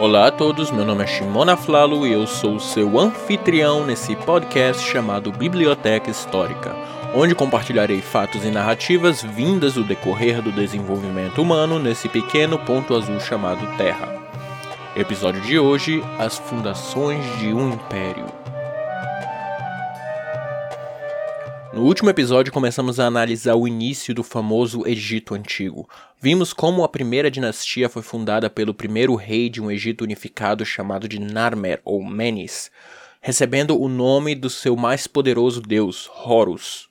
Olá 0.00 0.28
a 0.28 0.30
todos, 0.30 0.70
meu 0.70 0.82
nome 0.82 1.04
é 1.04 1.06
Shimona 1.06 1.58
Flalo 1.58 2.06
e 2.06 2.12
eu 2.14 2.26
sou 2.26 2.54
o 2.54 2.60
seu 2.60 2.98
anfitrião 2.98 3.84
nesse 3.84 4.16
podcast 4.16 4.82
chamado 4.82 5.30
Biblioteca 5.30 6.10
Histórica, 6.10 6.74
onde 7.14 7.34
compartilharei 7.34 8.00
fatos 8.00 8.42
e 8.42 8.50
narrativas 8.50 9.22
vindas 9.22 9.74
do 9.74 9.84
decorrer 9.84 10.40
do 10.40 10.50
desenvolvimento 10.50 11.42
humano 11.42 11.78
nesse 11.78 12.08
pequeno 12.08 12.58
ponto 12.60 12.96
azul 12.96 13.20
chamado 13.20 13.76
Terra. 13.76 14.08
Episódio 14.96 15.42
de 15.42 15.58
hoje: 15.58 16.02
As 16.18 16.38
Fundações 16.38 17.22
de 17.38 17.52
um 17.52 17.74
Império. 17.74 18.24
No 21.80 21.86
último 21.86 22.10
episódio, 22.10 22.52
começamos 22.52 23.00
a 23.00 23.06
analisar 23.06 23.54
o 23.54 23.66
início 23.66 24.14
do 24.14 24.22
famoso 24.22 24.86
Egito 24.86 25.34
Antigo. 25.34 25.88
Vimos 26.20 26.52
como 26.52 26.84
a 26.84 26.88
primeira 26.90 27.30
dinastia 27.30 27.88
foi 27.88 28.02
fundada 28.02 28.50
pelo 28.50 28.74
primeiro 28.74 29.14
rei 29.14 29.48
de 29.48 29.62
um 29.62 29.70
Egito 29.70 30.04
unificado 30.04 30.62
chamado 30.62 31.08
de 31.08 31.18
Narmer 31.18 31.80
ou 31.82 32.04
Menes, 32.04 32.70
recebendo 33.22 33.80
o 33.80 33.88
nome 33.88 34.34
do 34.34 34.50
seu 34.50 34.76
mais 34.76 35.06
poderoso 35.06 35.62
deus, 35.62 36.10
Horus. 36.22 36.90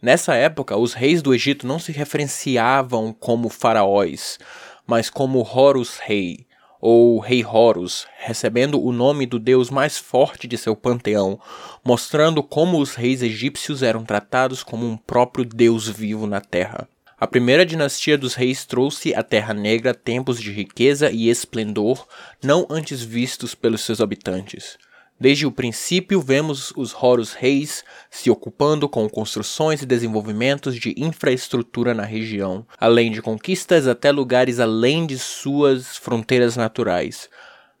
Nessa 0.00 0.34
época, 0.34 0.78
os 0.78 0.94
reis 0.94 1.20
do 1.20 1.34
Egito 1.34 1.66
não 1.66 1.78
se 1.78 1.92
referenciavam 1.92 3.12
como 3.12 3.50
faraós, 3.50 4.38
mas 4.86 5.10
como 5.10 5.46
Horus 5.46 5.98
Rei, 5.98 6.46
ou 6.80 7.18
Rei 7.18 7.44
Horus, 7.44 8.06
recebendo 8.18 8.82
o 8.82 8.90
nome 8.90 9.26
do 9.26 9.38
deus 9.38 9.70
mais 9.70 9.98
forte 9.98 10.48
de 10.48 10.56
seu 10.56 10.74
panteão, 10.74 11.38
mostrando 11.84 12.42
como 12.42 12.80
os 12.80 12.94
reis 12.94 13.22
egípcios 13.22 13.82
eram 13.82 14.04
tratados 14.04 14.62
como 14.62 14.86
um 14.86 14.96
próprio 14.96 15.44
deus 15.44 15.88
vivo 15.88 16.26
na 16.26 16.40
terra. 16.40 16.88
A 17.20 17.26
primeira 17.26 17.66
dinastia 17.66 18.16
dos 18.16 18.34
reis 18.34 18.64
trouxe 18.64 19.14
à 19.14 19.22
Terra 19.22 19.52
Negra 19.52 19.92
tempos 19.92 20.40
de 20.40 20.50
riqueza 20.50 21.10
e 21.10 21.28
esplendor 21.28 22.06
não 22.42 22.66
antes 22.70 23.02
vistos 23.02 23.54
pelos 23.54 23.82
seus 23.82 24.00
habitantes. 24.00 24.78
Desde 25.20 25.46
o 25.46 25.52
princípio, 25.52 26.18
vemos 26.18 26.72
os 26.74 26.94
Horus 26.94 27.34
Reis 27.34 27.84
se 28.10 28.30
ocupando 28.30 28.88
com 28.88 29.06
construções 29.06 29.82
e 29.82 29.86
desenvolvimentos 29.86 30.74
de 30.76 30.94
infraestrutura 30.96 31.92
na 31.92 32.04
região, 32.04 32.66
além 32.78 33.12
de 33.12 33.20
conquistas 33.20 33.86
até 33.86 34.10
lugares 34.10 34.58
além 34.58 35.06
de 35.06 35.18
suas 35.18 35.98
fronteiras 35.98 36.56
naturais, 36.56 37.28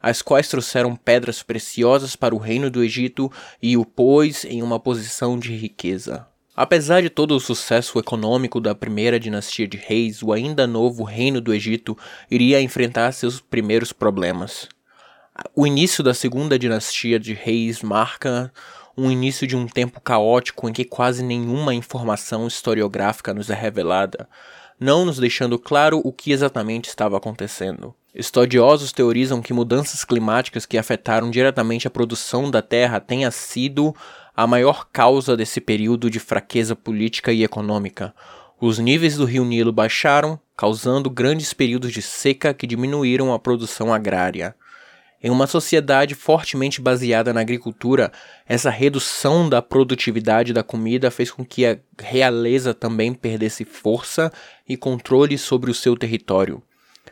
as 0.02 0.20
quais 0.20 0.48
trouxeram 0.48 0.94
pedras 0.94 1.42
preciosas 1.42 2.14
para 2.14 2.34
o 2.34 2.38
reino 2.38 2.70
do 2.70 2.84
Egito 2.84 3.32
e 3.62 3.74
o 3.74 3.86
pôs 3.86 4.44
em 4.44 4.62
uma 4.62 4.78
posição 4.78 5.38
de 5.38 5.56
riqueza. 5.56 6.26
Apesar 6.54 7.00
de 7.00 7.08
todo 7.08 7.34
o 7.34 7.40
sucesso 7.40 7.98
econômico 7.98 8.60
da 8.60 8.74
primeira 8.74 9.18
dinastia 9.18 9.66
de 9.66 9.78
reis, 9.78 10.22
o 10.22 10.30
ainda 10.30 10.66
novo 10.66 11.04
reino 11.04 11.40
do 11.40 11.54
Egito 11.54 11.96
iria 12.30 12.60
enfrentar 12.60 13.12
seus 13.12 13.40
primeiros 13.40 13.94
problemas. 13.94 14.68
O 15.54 15.66
início 15.66 16.02
da 16.02 16.12
segunda 16.12 16.58
dinastia 16.58 17.18
de 17.18 17.34
reis 17.34 17.82
marca 17.82 18.52
um 18.96 19.10
início 19.10 19.46
de 19.46 19.56
um 19.56 19.66
tempo 19.66 20.00
caótico 20.00 20.68
em 20.68 20.72
que 20.72 20.84
quase 20.84 21.22
nenhuma 21.22 21.74
informação 21.74 22.46
historiográfica 22.46 23.32
nos 23.32 23.48
é 23.48 23.54
revelada, 23.54 24.28
não 24.78 25.04
nos 25.04 25.18
deixando 25.18 25.58
claro 25.58 26.00
o 26.04 26.12
que 26.12 26.32
exatamente 26.32 26.88
estava 26.88 27.16
acontecendo. 27.16 27.94
Estudiosos 28.14 28.92
teorizam 28.92 29.40
que 29.40 29.52
mudanças 29.52 30.04
climáticas 30.04 30.66
que 30.66 30.76
afetaram 30.76 31.30
diretamente 31.30 31.86
a 31.86 31.90
produção 31.90 32.50
da 32.50 32.60
terra 32.60 32.98
tenha 32.98 33.30
sido 33.30 33.94
a 34.34 34.46
maior 34.46 34.88
causa 34.92 35.36
desse 35.36 35.60
período 35.60 36.10
de 36.10 36.18
fraqueza 36.18 36.74
política 36.74 37.32
e 37.32 37.44
econômica. 37.44 38.14
Os 38.60 38.78
níveis 38.78 39.16
do 39.16 39.24
rio 39.24 39.44
Nilo 39.44 39.72
baixaram, 39.72 40.40
causando 40.56 41.08
grandes 41.08 41.52
períodos 41.52 41.92
de 41.92 42.02
seca 42.02 42.52
que 42.52 42.66
diminuíram 42.66 43.32
a 43.32 43.38
produção 43.38 43.94
agrária. 43.94 44.54
Em 45.22 45.28
uma 45.30 45.46
sociedade 45.46 46.14
fortemente 46.14 46.80
baseada 46.80 47.32
na 47.34 47.42
agricultura, 47.42 48.10
essa 48.46 48.70
redução 48.70 49.48
da 49.50 49.60
produtividade 49.60 50.54
da 50.54 50.62
comida 50.62 51.10
fez 51.10 51.30
com 51.30 51.44
que 51.44 51.66
a 51.66 51.78
realeza 51.98 52.72
também 52.72 53.12
perdesse 53.12 53.66
força 53.66 54.32
e 54.66 54.78
controle 54.78 55.36
sobre 55.36 55.70
o 55.70 55.74
seu 55.74 55.94
território. 55.94 56.62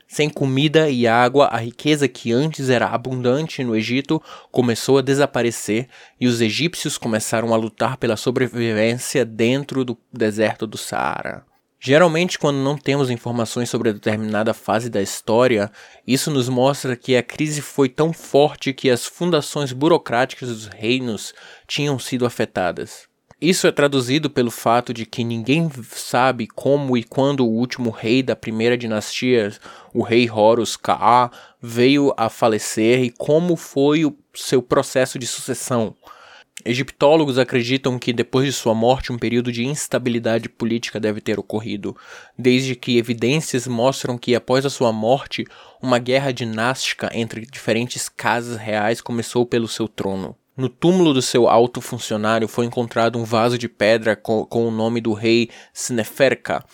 Sem 0.06 0.30
comida 0.30 0.88
e 0.88 1.06
água, 1.06 1.48
a 1.48 1.58
riqueza 1.58 2.08
que 2.08 2.32
antes 2.32 2.70
era 2.70 2.86
abundante 2.86 3.62
no 3.62 3.76
Egito 3.76 4.22
começou 4.50 4.96
a 4.96 5.02
desaparecer 5.02 5.86
e 6.18 6.26
os 6.26 6.40
egípcios 6.40 6.96
começaram 6.96 7.52
a 7.52 7.58
lutar 7.58 7.98
pela 7.98 8.16
sobrevivência 8.16 9.22
dentro 9.22 9.84
do 9.84 9.98
deserto 10.10 10.66
do 10.66 10.78
Saara. 10.78 11.44
Geralmente, 11.80 12.38
quando 12.38 12.56
não 12.56 12.76
temos 12.76 13.08
informações 13.08 13.70
sobre 13.70 13.92
determinada 13.92 14.52
fase 14.52 14.90
da 14.90 15.00
história, 15.00 15.70
isso 16.04 16.28
nos 16.28 16.48
mostra 16.48 16.96
que 16.96 17.16
a 17.16 17.22
crise 17.22 17.62
foi 17.62 17.88
tão 17.88 18.12
forte 18.12 18.72
que 18.72 18.90
as 18.90 19.06
fundações 19.06 19.72
burocráticas 19.72 20.48
dos 20.48 20.66
reinos 20.66 21.32
tinham 21.68 21.96
sido 21.96 22.26
afetadas. 22.26 23.06
Isso 23.40 23.68
é 23.68 23.70
traduzido 23.70 24.28
pelo 24.28 24.50
fato 24.50 24.92
de 24.92 25.06
que 25.06 25.22
ninguém 25.22 25.70
sabe 25.92 26.48
como 26.48 26.96
e 26.96 27.04
quando 27.04 27.46
o 27.46 27.52
último 27.52 27.90
rei 27.90 28.20
da 28.20 28.34
primeira 28.34 28.76
dinastia, 28.76 29.52
o 29.94 30.02
rei 30.02 30.28
Horus 30.28 30.76
Ka, 30.76 31.30
veio 31.62 32.12
a 32.16 32.28
falecer 32.28 33.04
e 33.04 33.12
como 33.12 33.54
foi 33.54 34.04
o 34.04 34.16
seu 34.34 34.60
processo 34.60 35.16
de 35.20 35.26
sucessão. 35.28 35.94
Egiptólogos 36.64 37.38
acreditam 37.38 37.98
que 37.98 38.12
depois 38.12 38.44
de 38.44 38.52
sua 38.52 38.74
morte 38.74 39.12
um 39.12 39.18
período 39.18 39.52
de 39.52 39.64
instabilidade 39.64 40.48
política 40.48 40.98
deve 40.98 41.20
ter 41.20 41.38
ocorrido, 41.38 41.96
desde 42.36 42.74
que 42.74 42.98
evidências 42.98 43.66
mostram 43.68 44.18
que 44.18 44.34
após 44.34 44.66
a 44.66 44.70
sua 44.70 44.92
morte, 44.92 45.46
uma 45.80 45.98
guerra 45.98 46.32
dinástica 46.32 47.10
entre 47.14 47.46
diferentes 47.46 48.08
casas 48.08 48.56
reais 48.56 49.00
começou 49.00 49.46
pelo 49.46 49.68
seu 49.68 49.86
trono. 49.86 50.36
No 50.56 50.68
túmulo 50.68 51.14
do 51.14 51.22
seu 51.22 51.48
alto 51.48 51.80
funcionário 51.80 52.48
foi 52.48 52.66
encontrado 52.66 53.16
um 53.16 53.24
vaso 53.24 53.56
de 53.56 53.68
pedra 53.68 54.16
com, 54.16 54.44
com 54.44 54.66
o 54.66 54.72
nome 54.72 55.00
do 55.00 55.12
rei 55.12 55.50
Sneferka. 55.72 56.64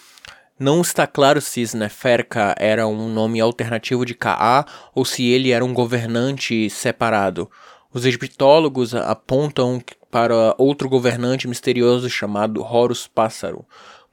Não 0.58 0.80
está 0.80 1.06
claro 1.06 1.40
se 1.42 1.60
Sneferka 1.60 2.54
era 2.58 2.86
um 2.86 3.10
nome 3.12 3.40
alternativo 3.40 4.06
de 4.06 4.14
Kaa 4.14 4.64
ou 4.94 5.04
se 5.04 5.24
ele 5.26 5.50
era 5.50 5.62
um 5.62 5.74
governante 5.74 6.70
separado. 6.70 7.50
Os 7.94 8.04
egiptólogos 8.04 8.92
apontam 8.92 9.80
para 10.10 10.52
outro 10.58 10.88
governante 10.88 11.46
misterioso 11.46 12.10
chamado 12.10 12.60
Horus 12.60 13.06
Pássaro, 13.06 13.64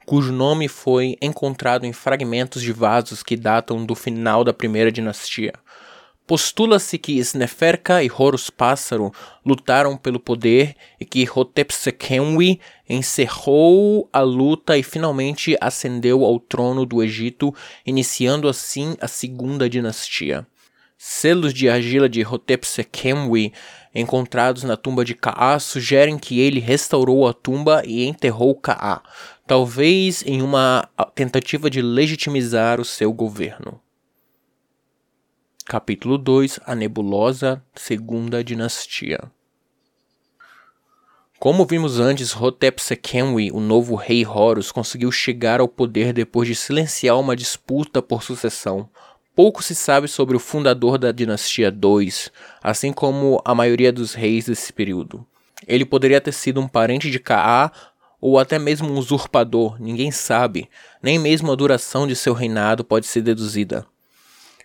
cujo 0.06 0.32
nome 0.32 0.68
foi 0.68 1.16
encontrado 1.20 1.84
em 1.84 1.92
fragmentos 1.92 2.62
de 2.62 2.72
vasos 2.72 3.24
que 3.24 3.36
datam 3.36 3.84
do 3.84 3.96
final 3.96 4.44
da 4.44 4.52
primeira 4.52 4.92
dinastia. 4.92 5.52
Postula-se 6.28 6.96
que 6.96 7.18
Sneferka 7.18 8.04
e 8.04 8.08
Horus 8.08 8.50
Pássaro 8.50 9.10
lutaram 9.44 9.96
pelo 9.96 10.20
poder 10.20 10.76
e 11.00 11.04
que 11.04 11.28
Hotepsekenwi 11.28 12.60
encerrou 12.88 14.08
a 14.12 14.20
luta 14.20 14.78
e 14.78 14.84
finalmente 14.84 15.56
ascendeu 15.60 16.24
ao 16.24 16.38
trono 16.38 16.86
do 16.86 17.02
Egito, 17.02 17.52
iniciando 17.84 18.48
assim 18.48 18.96
a 19.00 19.08
segunda 19.08 19.68
dinastia. 19.68 20.46
Selos 21.04 21.52
de 21.52 21.68
argila 21.68 22.08
de 22.08 22.24
Hotep-Sekemwi 22.24 23.52
encontrados 23.92 24.62
na 24.62 24.76
tumba 24.76 25.04
de 25.04 25.16
Kaa 25.16 25.58
sugerem 25.58 26.16
que 26.16 26.38
ele 26.38 26.60
restaurou 26.60 27.26
a 27.26 27.32
tumba 27.32 27.82
e 27.84 28.04
enterrou 28.04 28.54
Kaa, 28.54 29.02
talvez 29.44 30.22
em 30.24 30.42
uma 30.42 30.88
tentativa 31.12 31.68
de 31.68 31.82
legitimizar 31.82 32.80
o 32.80 32.84
seu 32.84 33.12
governo. 33.12 33.80
Capítulo 35.66 36.16
2 36.16 36.60
A 36.64 36.72
Nebulosa 36.76 37.60
Segunda 37.74 38.44
Dinastia 38.44 39.28
Como 41.36 41.66
vimos 41.66 41.98
antes, 41.98 42.32
Hotep-Sekemwi, 42.32 43.50
o 43.50 43.58
novo 43.58 43.96
rei 43.96 44.24
Horus, 44.24 44.70
conseguiu 44.70 45.10
chegar 45.10 45.58
ao 45.58 45.66
poder 45.66 46.12
depois 46.12 46.46
de 46.46 46.54
silenciar 46.54 47.18
uma 47.18 47.34
disputa 47.34 48.00
por 48.00 48.22
sucessão. 48.22 48.88
Pouco 49.34 49.62
se 49.62 49.74
sabe 49.74 50.08
sobre 50.08 50.36
o 50.36 50.40
fundador 50.40 50.98
da 50.98 51.10
dinastia 51.10 51.70
2, 51.70 52.30
assim 52.62 52.92
como 52.92 53.40
a 53.46 53.54
maioria 53.54 53.90
dos 53.90 54.12
reis 54.12 54.44
desse 54.44 54.70
período. 54.70 55.26
Ele 55.66 55.86
poderia 55.86 56.20
ter 56.20 56.32
sido 56.32 56.60
um 56.60 56.68
parente 56.68 57.10
de 57.10 57.18
Kaa 57.18 57.72
ou 58.20 58.38
até 58.38 58.58
mesmo 58.58 58.90
um 58.90 58.98
usurpador, 58.98 59.80
ninguém 59.80 60.10
sabe, 60.10 60.68
nem 61.02 61.18
mesmo 61.18 61.50
a 61.50 61.54
duração 61.54 62.06
de 62.06 62.14
seu 62.14 62.34
reinado 62.34 62.84
pode 62.84 63.06
ser 63.06 63.22
deduzida. 63.22 63.86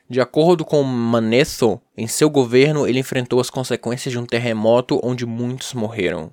De 0.09 0.19
acordo 0.19 0.65
com 0.65 0.83
Manetho, 0.83 1.81
em 1.95 2.07
seu 2.07 2.29
governo 2.29 2.85
ele 2.85 2.99
enfrentou 2.99 3.39
as 3.39 3.49
consequências 3.49 4.11
de 4.11 4.19
um 4.19 4.25
terremoto 4.25 4.99
onde 5.01 5.25
muitos 5.25 5.73
morreram. 5.73 6.31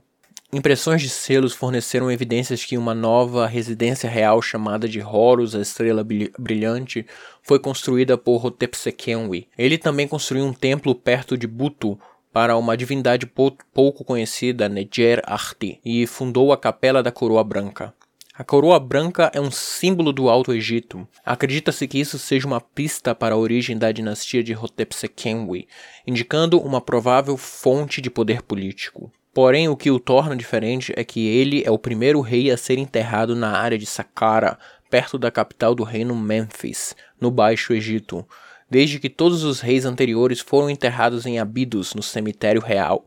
Impressões 0.54 1.02
de 1.02 1.08
selos 1.08 1.52
forneceram 1.52 2.08
evidências 2.12 2.64
que 2.64 2.78
uma 2.78 2.94
nova 2.94 3.44
residência 3.44 4.08
real 4.08 4.40
chamada 4.40 4.88
de 4.88 5.02
Horus, 5.02 5.52
a 5.52 5.60
Estrela 5.60 6.06
Brilhante, 6.38 7.04
foi 7.42 7.58
construída 7.58 8.16
por 8.16 8.46
Hotepsekenwi. 8.46 9.48
Ele 9.58 9.76
também 9.76 10.06
construiu 10.06 10.44
um 10.44 10.52
templo 10.52 10.94
perto 10.94 11.36
de 11.36 11.48
Butu 11.48 11.98
para 12.32 12.56
uma 12.56 12.76
divindade 12.76 13.26
pouco 13.26 14.04
conhecida, 14.04 14.68
Nejer 14.68 15.20
Arti, 15.26 15.80
e 15.84 16.06
fundou 16.06 16.52
a 16.52 16.56
Capela 16.56 17.02
da 17.02 17.10
Coroa 17.10 17.42
Branca. 17.42 17.92
A 18.32 18.44
coroa 18.44 18.78
branca 18.78 19.32
é 19.34 19.40
um 19.40 19.50
símbolo 19.50 20.12
do 20.12 20.28
Alto 20.28 20.52
Egito. 20.52 21.04
Acredita-se 21.24 21.88
que 21.88 21.98
isso 21.98 22.16
seja 22.16 22.46
uma 22.46 22.60
pista 22.60 23.12
para 23.12 23.34
a 23.34 23.38
origem 23.38 23.76
da 23.76 23.90
dinastia 23.90 24.42
de 24.42 24.54
Hotepsekenwi, 24.54 25.66
indicando 26.06 26.60
uma 26.60 26.80
provável 26.80 27.36
fonte 27.36 28.00
de 28.00 28.08
poder 28.08 28.40
político. 28.42 29.10
Porém, 29.34 29.68
o 29.68 29.76
que 29.76 29.90
o 29.90 29.98
torna 29.98 30.36
diferente 30.36 30.92
é 30.96 31.02
que 31.02 31.26
ele 31.26 31.64
é 31.66 31.70
o 31.70 31.78
primeiro 31.78 32.20
rei 32.20 32.52
a 32.52 32.56
ser 32.56 32.78
enterrado 32.78 33.34
na 33.34 33.58
área 33.58 33.76
de 33.76 33.84
Saqqara, 33.84 34.56
perto 34.88 35.18
da 35.18 35.28
capital 35.28 35.74
do 35.74 35.82
reino 35.82 36.14
Memphis, 36.14 36.94
no 37.20 37.32
Baixo 37.32 37.72
Egito, 37.72 38.24
desde 38.70 39.00
que 39.00 39.10
todos 39.10 39.42
os 39.42 39.58
reis 39.58 39.84
anteriores 39.84 40.38
foram 40.38 40.70
enterrados 40.70 41.26
em 41.26 41.40
Abidos, 41.40 41.94
no 41.94 42.02
cemitério 42.02 42.62
real. 42.62 43.04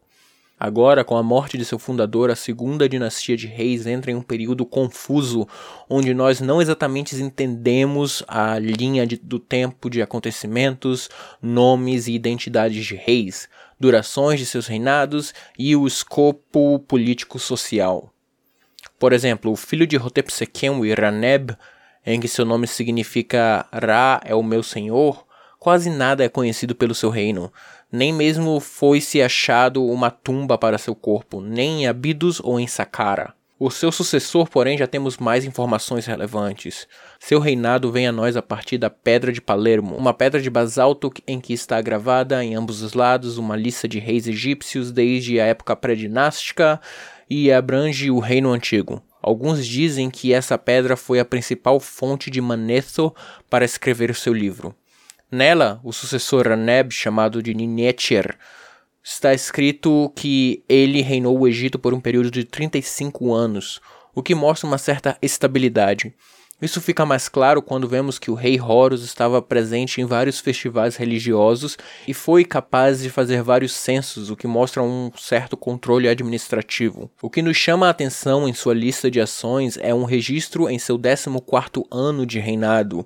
Agora, 0.59 1.03
com 1.05 1.15
a 1.15 1.21
morte 1.21 1.55
de 1.55 1.63
seu 1.63 1.77
fundador, 1.77 2.31
a 2.31 2.35
segunda 2.35 2.89
dinastia 2.89 3.37
de 3.37 3.45
reis 3.45 3.85
entra 3.85 4.11
em 4.11 4.15
um 4.15 4.23
período 4.23 4.65
confuso, 4.65 5.47
onde 5.87 6.15
nós 6.15 6.41
não 6.41 6.59
exatamente 6.59 7.15
entendemos 7.15 8.23
a 8.27 8.57
linha 8.57 9.05
de, 9.05 9.17
do 9.17 9.39
tempo 9.39 9.87
de 9.87 10.01
acontecimentos, 10.01 11.09
nomes 11.39 12.07
e 12.07 12.13
identidades 12.13 12.83
de 12.83 12.95
reis, 12.95 13.47
durações 13.79 14.39
de 14.39 14.45
seus 14.45 14.67
reinados 14.67 15.33
e 15.57 15.75
o 15.75 15.85
escopo 15.85 16.79
político-social. 16.79 18.11
Por 18.99 19.13
exemplo, 19.13 19.51
o 19.51 19.55
filho 19.55 19.85
de 19.85 19.97
Hotepsekenwi, 19.97 20.93
Raneb, 20.93 21.55
em 22.05 22.19
que 22.19 22.27
seu 22.27 22.45
nome 22.45 22.67
significa 22.67 23.67
Ra 23.71 24.21
é 24.23 24.33
o 24.33 24.41
meu 24.41 24.63
senhor, 24.63 25.25
quase 25.59 25.89
nada 25.89 26.23
é 26.23 26.29
conhecido 26.29 26.73
pelo 26.73 26.95
seu 26.95 27.09
reino, 27.09 27.51
nem 27.91 28.13
mesmo 28.13 28.59
foi-se 28.59 29.21
achado 29.21 29.85
uma 29.85 30.09
tumba 30.09 30.57
para 30.57 30.77
seu 30.77 30.95
corpo, 30.95 31.41
nem 31.41 31.83
em 31.83 31.87
Abidos 31.87 32.39
ou 32.39 32.59
em 32.59 32.67
Saqqara. 32.67 33.36
O 33.59 33.71
seu 33.71 33.91
sucessor, 33.91 34.47
porém, 34.47 34.77
já 34.77 34.85
temos 34.85 35.17
mais 35.17 35.43
informações 35.43 36.05
relevantes. 36.05 36.87
Seu 37.19 37.39
reinado 37.39 37.91
vem 37.91 38.05
a 38.05 38.11
nós 38.11 38.37
a 38.37 38.41
partir 38.41 38.77
da 38.77 38.87
Pedra 38.87 39.33
de 39.33 39.41
Palermo, 39.41 39.95
uma 39.95 40.13
pedra 40.13 40.39
de 40.39 40.47
basalto 40.47 41.11
em 41.25 41.41
que 41.41 41.53
está 41.53 41.81
gravada 41.81 42.43
em 42.43 42.53
ambos 42.53 42.83
os 42.83 42.93
lados 42.93 43.39
uma 43.39 43.55
lista 43.55 43.87
de 43.87 43.97
reis 43.97 44.27
egípcios 44.27 44.91
desde 44.91 45.39
a 45.39 45.45
época 45.47 45.75
pré-dinástica 45.75 46.79
e 47.27 47.51
abrange 47.51 48.11
o 48.11 48.19
Reino 48.19 48.51
Antigo. 48.51 49.01
Alguns 49.23 49.65
dizem 49.65 50.11
que 50.11 50.33
essa 50.33 50.55
pedra 50.55 50.95
foi 50.95 51.19
a 51.19 51.25
principal 51.25 51.79
fonte 51.79 52.29
de 52.29 52.39
Manetho 52.39 53.11
para 53.49 53.65
escrever 53.65 54.11
o 54.11 54.15
seu 54.15 54.33
livro. 54.33 54.75
Nela, 55.31 55.81
o 55.83 55.91
sucessor 55.91 56.47
Aneb, 56.47 56.91
chamado 56.91 57.41
de 57.41 57.55
Ninetcher, 57.55 58.37
está 59.07 59.33
escrito 59.33 60.11
que 60.15 60.61
ele 60.67 61.01
reinou 61.01 61.39
o 61.39 61.47
Egito 61.47 61.79
por 61.79 61.93
um 61.93 61.99
período 61.99 62.29
de 62.29 62.43
35 62.43 63.33
anos, 63.33 63.79
o 64.13 64.21
que 64.21 64.35
mostra 64.35 64.67
uma 64.67 64.77
certa 64.77 65.17
estabilidade. 65.21 66.13
Isso 66.61 66.81
fica 66.81 67.05
mais 67.05 67.29
claro 67.29 67.61
quando 67.61 67.87
vemos 67.87 68.19
que 68.19 68.29
o 68.29 68.33
rei 68.33 68.59
Horus 68.59 69.03
estava 69.03 69.41
presente 69.41 70.01
em 70.01 70.05
vários 70.05 70.39
festivais 70.39 70.97
religiosos 70.97 71.77
e 72.05 72.13
foi 72.13 72.43
capaz 72.43 73.01
de 73.01 73.09
fazer 73.09 73.41
vários 73.43 73.73
censos, 73.73 74.29
o 74.29 74.35
que 74.35 74.47
mostra 74.47 74.83
um 74.83 75.09
certo 75.15 75.55
controle 75.55 76.09
administrativo. 76.09 77.09
O 77.21 77.29
que 77.29 77.41
nos 77.41 77.55
chama 77.55 77.87
a 77.87 77.91
atenção 77.91 78.47
em 78.47 78.53
sua 78.53 78.73
lista 78.73 79.09
de 79.09 79.21
ações 79.21 79.77
é 79.77 79.93
um 79.93 80.03
registro 80.03 80.69
em 80.69 80.79
seu 80.79 80.99
14º 80.99 81.85
ano 81.91 82.25
de 82.25 82.39
reinado, 82.39 83.05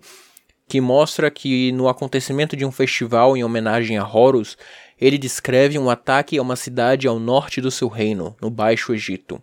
que 0.72 0.80
mostra 0.80 1.30
que 1.30 1.74
no 1.74 1.90
acontecimento 1.90 2.56
de 2.56 2.64
um 2.64 2.72
festival 2.72 3.36
em 3.36 3.44
homenagem 3.44 3.98
a 3.98 4.08
Horus, 4.08 4.58
ele 5.02 5.18
descreve 5.18 5.80
um 5.80 5.90
ataque 5.90 6.38
a 6.38 6.42
uma 6.42 6.56
cidade 6.56 7.08
ao 7.08 7.20
norte 7.20 7.60
do 7.60 7.72
seu 7.72 7.88
reino, 7.88 8.36
no 8.40 8.52
Baixo 8.52 8.94
Egito. 8.94 9.42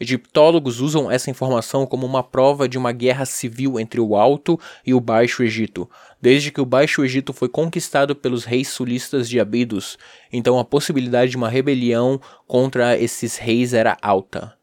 Egiptólogos 0.00 0.80
usam 0.80 1.10
essa 1.10 1.30
informação 1.30 1.86
como 1.86 2.06
uma 2.06 2.22
prova 2.22 2.68
de 2.68 2.76
uma 2.76 2.92
guerra 2.92 3.24
civil 3.24 3.78
entre 3.78 4.00
o 4.00 4.16
Alto 4.16 4.58
e 4.84 4.92
o 4.92 5.00
Baixo 5.00 5.42
Egito, 5.42 5.88
desde 6.20 6.50
que 6.50 6.60
o 6.60 6.66
Baixo 6.66 7.04
Egito 7.04 7.32
foi 7.32 7.48
conquistado 7.48 8.14
pelos 8.14 8.44
reis 8.44 8.68
sulistas 8.68 9.28
de 9.28 9.38
Abidos, 9.38 9.98
então 10.32 10.58
a 10.58 10.64
possibilidade 10.64 11.30
de 11.30 11.36
uma 11.36 11.48
rebelião 11.48 12.20
contra 12.46 12.98
esses 12.98 13.36
reis 13.36 13.72
era 13.72 13.96
alta. 14.02 14.54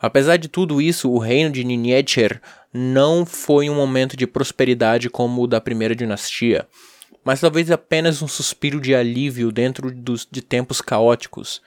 Apesar 0.00 0.36
de 0.36 0.48
tudo 0.48 0.80
isso, 0.80 1.10
o 1.10 1.18
reino 1.18 1.50
de 1.50 1.64
Ninetcher 1.64 2.40
não 2.72 3.26
foi 3.26 3.68
um 3.68 3.74
momento 3.74 4.16
de 4.16 4.26
prosperidade 4.26 5.10
como 5.10 5.42
o 5.42 5.46
da 5.46 5.60
primeira 5.60 5.94
dinastia, 5.94 6.66
mas 7.24 7.40
talvez 7.40 7.70
apenas 7.70 8.22
um 8.22 8.28
suspiro 8.28 8.80
de 8.80 8.94
alívio 8.94 9.52
dentro 9.52 9.90
dos, 9.90 10.26
de 10.30 10.42
tempos 10.42 10.80
caóticos. 10.80 11.60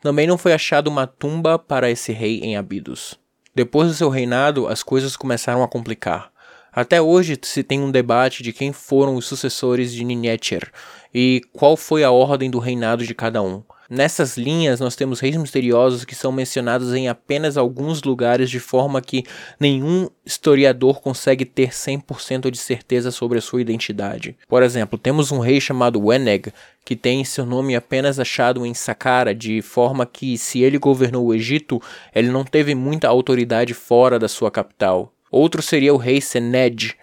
Também 0.00 0.26
não 0.26 0.36
foi 0.36 0.52
achado 0.52 0.88
uma 0.88 1.06
tumba 1.06 1.58
para 1.58 1.90
esse 1.90 2.12
rei 2.12 2.40
em 2.40 2.56
Abidos. 2.56 3.18
Depois 3.54 3.88
do 3.88 3.94
seu 3.94 4.08
reinado, 4.08 4.66
as 4.66 4.82
coisas 4.82 5.16
começaram 5.16 5.62
a 5.62 5.68
complicar. 5.68 6.32
Até 6.72 7.00
hoje 7.00 7.38
se 7.40 7.62
tem 7.62 7.80
um 7.80 7.90
debate 7.90 8.42
de 8.42 8.52
quem 8.52 8.72
foram 8.72 9.14
os 9.14 9.26
sucessores 9.26 9.92
de 9.92 10.04
Ninetcher 10.04 10.72
e 11.14 11.40
qual 11.52 11.76
foi 11.76 12.02
a 12.02 12.10
ordem 12.10 12.50
do 12.50 12.58
reinado 12.58 13.06
de 13.06 13.14
cada 13.14 13.40
um. 13.40 13.62
Nessas 13.88 14.36
linhas, 14.36 14.80
nós 14.80 14.96
temos 14.96 15.20
reis 15.20 15.36
misteriosos 15.36 16.04
que 16.04 16.14
são 16.14 16.32
mencionados 16.32 16.94
em 16.94 17.08
apenas 17.08 17.56
alguns 17.56 18.02
lugares, 18.02 18.50
de 18.50 18.58
forma 18.58 19.00
que 19.00 19.24
nenhum 19.60 20.08
historiador 20.24 21.00
consegue 21.00 21.44
ter 21.44 21.70
100% 21.70 22.50
de 22.50 22.58
certeza 22.58 23.10
sobre 23.10 23.38
a 23.38 23.42
sua 23.42 23.60
identidade. 23.60 24.36
Por 24.48 24.62
exemplo, 24.62 24.98
temos 24.98 25.30
um 25.30 25.38
rei 25.38 25.60
chamado 25.60 26.00
Weneg, 26.00 26.52
que 26.84 26.96
tem 26.96 27.24
seu 27.24 27.44
nome 27.44 27.74
apenas 27.74 28.18
achado 28.18 28.64
em 28.64 28.74
Saqqara, 28.74 29.34
de 29.34 29.60
forma 29.62 30.06
que, 30.06 30.38
se 30.38 30.62
ele 30.62 30.78
governou 30.78 31.26
o 31.26 31.34
Egito, 31.34 31.80
ele 32.14 32.28
não 32.28 32.44
teve 32.44 32.74
muita 32.74 33.08
autoridade 33.08 33.74
fora 33.74 34.18
da 34.18 34.28
sua 34.28 34.50
capital. 34.50 35.12
Outro 35.30 35.60
seria 35.60 35.92
o 35.92 35.98
rei 35.98 36.20
Sened, 36.20 36.94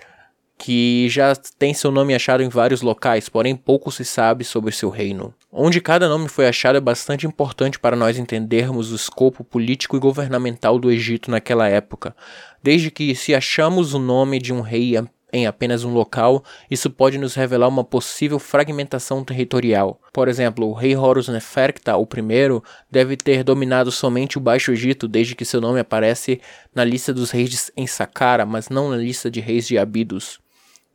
que 0.62 1.10
já 1.10 1.34
tem 1.58 1.74
seu 1.74 1.90
nome 1.90 2.13
achado 2.13 2.44
em 2.44 2.48
vários 2.48 2.84
locais, 2.84 3.28
porém 3.28 3.56
pouco 3.56 3.92
se 3.92 4.06
sabe 4.06 4.44
sobre 4.44 4.72
seu 4.72 4.92
reino. 4.92 5.34
Onde 5.52 5.81
cada 5.81 6.08
nome 6.08 6.30
foi 6.30 6.48
achado 6.48 6.78
é 6.78 6.80
bastante 6.80 7.25
importante 7.25 7.80
para 7.80 7.96
nós 7.96 8.16
entendermos 8.16 8.92
o 8.92 8.96
escopo 8.96 9.44
político 9.44 9.98
e 9.98 10.00
governamental 10.00 10.78
do 10.78 10.92
Egito 10.92 11.31
naquela 11.31 11.68
época. 11.68 12.16
Desde 12.62 12.92
que, 12.92 13.16
se 13.16 13.34
achamos 13.34 13.96
o 13.96 14.00
nome 14.00 14.38
de 14.38 14.54
um 14.54 14.62
rei 14.62 14.94
em 15.34 15.48
apenas 15.48 15.84
um 15.84 15.92
local, 15.92 16.44
isso 16.69 16.92
pode 16.92 17.18
nos 17.18 17.34
revelar 17.34 17.68
uma 17.68 17.84
possível 17.84 18.38
fragmentação 18.38 19.24
territorial. 19.24 20.00
Por 20.13 20.28
exemplo, 20.28 20.68
o 20.68 20.74
rei 20.74 20.96
Horus 20.96 21.28
Neferkta, 21.28 21.96
o 21.96 22.06
primeiro, 22.06 22.63
deve 22.90 23.18
ter 23.18 23.44
dominado 23.44 23.92
somente 23.92 24.38
o 24.38 24.42
Baixo 24.42 24.72
Egito 24.72 25.08
desde 25.08 25.34
que 25.34 25.44
seu 25.44 25.60
nome 25.60 25.80
aparece 25.80 26.40
na 26.75 26.84
lista 26.84 27.12
dos 27.12 27.31
reis 27.31 27.72
em 27.75 27.88
Saqqara, 27.88 28.46
mas 28.46 28.69
não 28.69 28.92
na 28.92 28.98
lista 28.98 29.31
de 29.31 29.40
reis 29.40 29.68
de 29.68 29.80
Abidos. 29.80 30.40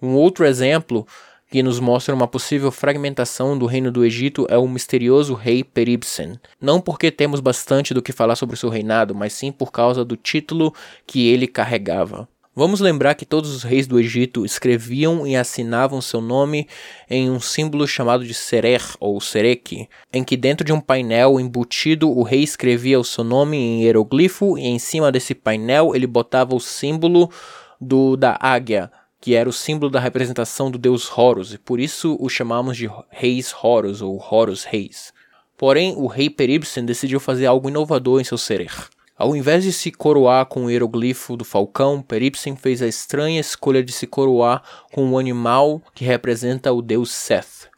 Um 0.00 0.14
outro 0.14 0.44
exemplo 0.44 1.06
que 1.50 1.62
nos 1.62 1.78
mostra 1.78 2.14
uma 2.14 2.26
possível 2.26 2.70
fragmentação 2.70 3.56
do 3.56 3.66
reino 3.66 3.90
do 3.90 4.04
Egito 4.04 4.46
é 4.50 4.58
o 4.58 4.68
misterioso 4.68 5.34
rei 5.34 5.62
Peribsen. 5.62 6.38
Não 6.60 6.80
porque 6.80 7.10
temos 7.10 7.40
bastante 7.40 7.94
do 7.94 8.02
que 8.02 8.12
falar 8.12 8.36
sobre 8.36 8.56
seu 8.56 8.68
reinado, 8.68 9.14
mas 9.14 9.32
sim 9.32 9.52
por 9.52 9.70
causa 9.70 10.04
do 10.04 10.16
título 10.16 10.74
que 11.06 11.28
ele 11.28 11.46
carregava. 11.46 12.28
Vamos 12.58 12.80
lembrar 12.80 13.14
que 13.14 13.26
todos 13.26 13.54
os 13.54 13.62
reis 13.62 13.86
do 13.86 14.00
Egito 14.00 14.42
escreviam 14.42 15.26
e 15.26 15.36
assinavam 15.36 16.00
seu 16.00 16.22
nome 16.22 16.66
em 17.08 17.30
um 17.30 17.38
símbolo 17.38 17.86
chamado 17.86 18.24
de 18.24 18.32
serer 18.32 18.82
ou 18.98 19.20
serek, 19.20 19.86
em 20.10 20.24
que 20.24 20.38
dentro 20.38 20.64
de 20.64 20.72
um 20.72 20.80
painel 20.80 21.38
embutido 21.38 22.10
o 22.10 22.22
rei 22.22 22.42
escrevia 22.42 22.98
o 22.98 23.04
seu 23.04 23.22
nome 23.22 23.58
em 23.58 23.82
hieroglifo 23.82 24.56
e 24.56 24.66
em 24.66 24.78
cima 24.78 25.12
desse 25.12 25.34
painel 25.34 25.94
ele 25.94 26.06
botava 26.06 26.54
o 26.54 26.60
símbolo 26.60 27.30
do 27.78 28.16
da 28.16 28.38
águia, 28.40 28.90
que 29.26 29.34
era 29.34 29.50
o 29.50 29.52
símbolo 29.52 29.90
da 29.90 29.98
representação 29.98 30.70
do 30.70 30.78
deus 30.78 31.10
Horus, 31.10 31.52
e 31.52 31.58
por 31.58 31.80
isso 31.80 32.16
o 32.20 32.28
chamamos 32.28 32.76
de 32.76 32.88
Reis 33.10 33.52
Horus 33.60 34.00
ou 34.00 34.24
Horus 34.24 34.62
Reis. 34.62 35.12
Porém, 35.58 35.96
o 35.96 36.06
rei 36.06 36.30
Peribsen 36.30 36.84
decidiu 36.84 37.18
fazer 37.18 37.46
algo 37.46 37.68
inovador 37.68 38.20
em 38.20 38.24
seu 38.24 38.38
serer. 38.38 38.70
Ao 39.18 39.34
invés 39.34 39.64
de 39.64 39.72
se 39.72 39.90
coroar 39.90 40.46
com 40.46 40.66
o 40.66 40.70
hieroglifo 40.70 41.36
do 41.36 41.44
falcão, 41.44 42.00
Peribsen 42.00 42.54
fez 42.54 42.80
a 42.80 42.86
estranha 42.86 43.40
escolha 43.40 43.82
de 43.82 43.90
se 43.90 44.06
coroar 44.06 44.62
com 44.92 45.10
o 45.10 45.18
animal 45.18 45.82
que 45.92 46.04
representa 46.04 46.72
o 46.72 46.80
deus 46.80 47.10
Seth. 47.10 47.68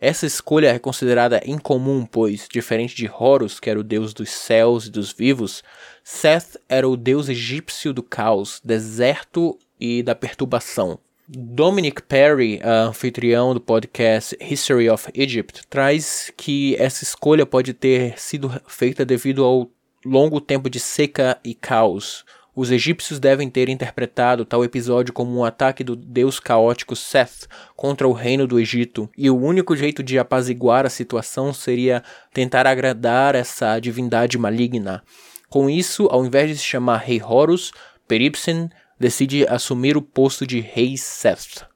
Essa 0.00 0.26
escolha 0.26 0.74
é 0.74 0.78
considerada 0.80 1.40
incomum, 1.46 2.04
pois, 2.04 2.48
diferente 2.50 2.96
de 2.96 3.08
Horus, 3.08 3.60
que 3.60 3.70
era 3.70 3.78
o 3.78 3.84
deus 3.84 4.12
dos 4.12 4.30
céus 4.30 4.86
e 4.86 4.90
dos 4.90 5.12
vivos, 5.12 5.62
Seth 6.02 6.56
era 6.68 6.88
o 6.88 6.96
deus 6.96 7.28
egípcio 7.28 7.94
do 7.94 8.02
caos, 8.02 8.60
deserto 8.64 9.56
e 9.80 10.02
da 10.02 10.14
perturbação. 10.14 10.98
Dominic 11.28 12.02
Perry, 12.02 12.60
anfitrião 12.62 13.52
do 13.52 13.60
podcast 13.60 14.36
History 14.40 14.88
of 14.88 15.10
Egypt, 15.12 15.62
traz 15.68 16.32
que 16.36 16.76
essa 16.76 17.02
escolha 17.02 17.44
pode 17.44 17.74
ter 17.74 18.16
sido 18.16 18.48
feita 18.68 19.04
devido 19.04 19.44
ao 19.44 19.68
longo 20.04 20.40
tempo 20.40 20.70
de 20.70 20.78
seca 20.78 21.36
e 21.42 21.52
caos. 21.52 22.24
Os 22.54 22.70
egípcios 22.70 23.18
devem 23.18 23.50
ter 23.50 23.68
interpretado 23.68 24.44
tal 24.44 24.64
episódio 24.64 25.12
como 25.12 25.36
um 25.36 25.44
ataque 25.44 25.82
do 25.82 25.96
deus 25.96 26.40
caótico 26.40 26.94
Seth 26.94 27.48
contra 27.74 28.08
o 28.08 28.12
reino 28.12 28.46
do 28.46 28.58
Egito, 28.58 29.10
e 29.18 29.28
o 29.28 29.36
único 29.36 29.76
jeito 29.76 30.02
de 30.02 30.18
apaziguar 30.18 30.86
a 30.86 30.90
situação 30.90 31.52
seria 31.52 32.02
tentar 32.32 32.66
agradar 32.66 33.34
essa 33.34 33.78
divindade 33.78 34.38
maligna. 34.38 35.02
Com 35.50 35.68
isso, 35.68 36.08
ao 36.10 36.24
invés 36.24 36.48
de 36.48 36.56
se 36.56 36.64
chamar 36.64 36.98
Rei 36.98 37.20
Horus, 37.20 37.72
Peribsen 38.08 38.70
decide 38.98 39.46
assumir 39.48 39.96
o 39.96 40.02
posto 40.02 40.46
de 40.46 40.60
rei 40.60 40.96
Seth. 40.96 41.66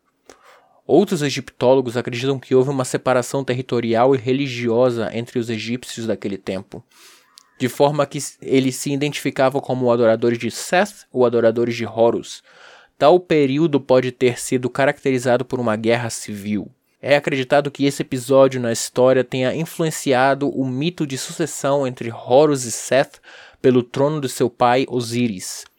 Outros 0.87 1.23
egiptólogos 1.23 1.97
acreditam 1.97 2.39
que 2.39 2.55
houve 2.55 2.71
uma 2.71 2.85
separação 2.85 3.45
territorial 3.45 4.15
e 4.15 4.19
religiosa 4.19 5.11
entre 5.13 5.39
os 5.39 5.49
egípcios 5.49 6.07
daquele 6.07 6.37
tempo, 6.37 6.83
de 7.61 7.69
forma 7.69 8.05
que 8.07 8.19
eles 8.43 8.75
se 8.75 8.91
identificavam 8.91 9.61
como 9.61 9.93
adoradores 9.93 10.39
de 10.39 10.51
Seth 10.51 11.07
ou 11.13 11.25
adoradores 11.25 11.77
de 11.77 11.87
Horus. 11.87 12.43
Tal 12.99 13.21
período 13.21 13.81
pode 13.81 14.11
ter 14.11 14.41
sido 14.41 14.69
caracterizado 14.69 15.45
por 15.45 15.61
uma 15.61 15.77
guerra 15.77 16.11
civil. 16.11 16.71
É 17.01 17.17
acreditado 17.17 17.71
que 17.71 17.87
esse 17.87 18.03
episódio 18.03 18.61
na 18.61 18.73
história 18.73 19.25
tenha 19.25 19.55
influenciado 19.55 20.51
o 20.51 20.67
mito 20.67 21.07
de 21.07 21.17
sucessão 21.17 21.87
entre 21.87 22.11
Horus 22.11 22.65
e 22.65 22.73
Seth 22.73 23.21
pelo 23.63 23.83
trono 23.83 24.21
de 24.21 24.29
seu 24.29 24.51
pai 24.51 24.85
Osíris. 24.89 25.70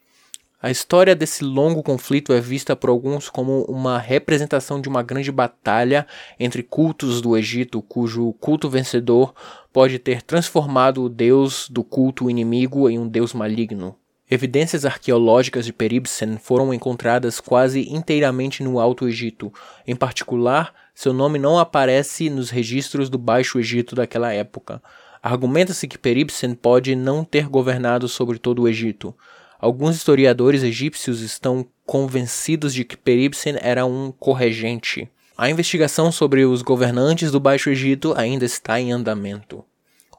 A 0.64 0.70
história 0.70 1.16
desse 1.16 1.44
longo 1.44 1.82
conflito 1.82 2.32
é 2.32 2.40
vista 2.40 2.76
por 2.76 2.92
alguns 2.92 3.28
como 3.28 3.64
uma 3.64 3.98
representação 3.98 4.80
de 4.80 4.88
uma 4.88 5.02
grande 5.02 5.32
batalha 5.32 6.06
entre 6.40 6.62
cultos 6.62 7.20
do 7.20 7.36
Egito, 7.36 7.82
cujo 7.82 8.32
culto 8.34 8.70
vencedor 8.70 9.34
pode 9.74 9.98
ter 9.98 10.22
transformado 10.22 11.04
o 11.04 11.10
deus 11.10 11.68
do 11.68 11.84
culto 11.84 12.30
inimigo 12.30 12.88
em 12.88 13.00
um 13.00 13.08
deus 13.08 13.34
maligno. 13.34 13.96
Evidências 14.30 14.86
arqueológicas 14.86 15.66
de 15.66 15.74
Peribsen 15.74 16.38
foram 16.38 16.72
encontradas 16.72 17.40
quase 17.40 17.92
inteiramente 17.92 18.62
no 18.62 18.80
Alto 18.80 19.08
Egito. 19.08 19.52
Em 19.88 19.96
particular, 19.96 20.76
seu 20.94 21.12
nome 21.12 21.40
não 21.40 21.58
aparece 21.58 22.30
nos 22.30 22.52
registros 22.52 23.10
do 23.10 23.18
Baixo 23.18 23.60
Egito 23.60 23.96
daquela 23.96 24.32
época. 24.32 24.80
Argumenta-se 25.24 25.88
que 25.88 25.98
Peribsen 25.98 26.54
pode 26.54 26.96
não 26.96 27.24
ter 27.24 27.48
governado 27.48 28.08
sobre 28.08 28.38
todo 28.38 28.62
o 28.62 28.68
Egito. 28.68 29.16
Alguns 29.62 29.96
historiadores 29.96 30.64
egípcios 30.64 31.22
estão 31.22 31.66
convencidos 31.86 32.74
de 32.74 32.84
que 32.84 32.98
Peribsen 32.98 33.58
era 33.62 33.86
um 33.86 34.12
corregente. 34.12 35.08
A 35.38 35.52
investigação 35.52 36.12
sobre 36.12 36.44
os 36.46 36.64
governantes 36.64 37.32
do 37.32 37.40
Baixo 37.40 37.70
Egito 37.70 38.16
ainda 38.18 38.44
está 38.44 38.82
em 38.82 38.92
andamento. 38.92 39.64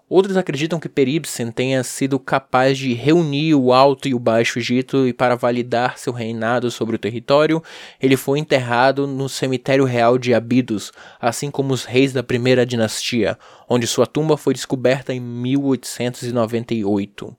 Outros 0.08 0.36
acreditam 0.36 0.78
que 0.78 0.88
Peribsen 0.88 1.50
tenha 1.50 1.82
sido 1.82 2.20
capaz 2.20 2.78
de 2.78 2.94
reunir 2.94 3.56
o 3.56 3.72
Alto 3.72 4.06
e 4.06 4.14
o 4.14 4.18
Baixo 4.20 4.60
Egito 4.60 5.08
e 5.08 5.12
para 5.12 5.34
validar 5.34 5.98
seu 5.98 6.12
reinado 6.12 6.70
sobre 6.70 6.94
o 6.94 6.98
território, 6.98 7.60
ele 8.00 8.16
foi 8.16 8.38
enterrado 8.38 9.08
no 9.08 9.28
cemitério 9.28 9.84
real 9.84 10.18
de 10.18 10.34
Abidos, 10.34 10.92
assim 11.20 11.50
como 11.50 11.74
os 11.74 11.84
reis 11.84 12.12
da 12.12 12.22
primeira 12.22 12.64
dinastia, 12.64 13.36
onde 13.68 13.88
sua 13.88 14.06
tumba 14.06 14.36
foi 14.36 14.54
descoberta 14.54 15.12
em 15.12 15.18
1898. 15.18 17.36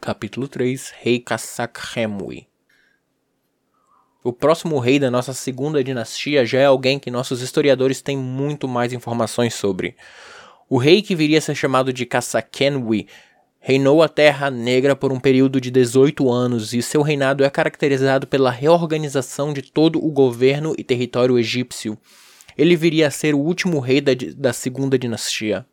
Capítulo 0.00 0.48
3 0.48 0.94
Rei 1.02 1.18
Kassakhemui 1.18 2.46
O 4.24 4.32
próximo 4.32 4.78
rei 4.78 4.98
da 4.98 5.10
nossa 5.10 5.34
segunda 5.34 5.84
dinastia 5.84 6.46
já 6.46 6.58
é 6.58 6.64
alguém 6.64 6.98
que 6.98 7.10
nossos 7.10 7.42
historiadores 7.42 8.00
têm 8.00 8.16
muito 8.16 8.66
mais 8.66 8.94
informações 8.94 9.52
sobre. 9.52 9.94
O 10.70 10.78
rei 10.78 11.02
que 11.02 11.14
viria 11.14 11.36
a 11.36 11.42
ser 11.42 11.54
chamado 11.54 11.92
de 11.92 12.06
Kassakenwi 12.06 13.08
reinou 13.58 14.02
a 14.02 14.08
Terra 14.08 14.50
Negra 14.50 14.96
por 14.96 15.12
um 15.12 15.20
período 15.20 15.60
de 15.60 15.70
18 15.70 16.32
anos 16.32 16.72
e 16.72 16.80
seu 16.80 17.02
reinado 17.02 17.44
é 17.44 17.50
caracterizado 17.50 18.26
pela 18.26 18.50
reorganização 18.50 19.52
de 19.52 19.60
todo 19.60 20.02
o 20.02 20.10
governo 20.10 20.74
e 20.78 20.82
território 20.82 21.38
egípcio. 21.38 21.98
Ele 22.56 22.74
viria 22.74 23.08
a 23.08 23.10
ser 23.10 23.34
o 23.34 23.38
último 23.38 23.78
rei 23.80 24.00
da, 24.00 24.12
da 24.34 24.54
segunda 24.54 24.98
dinastia. 24.98 25.66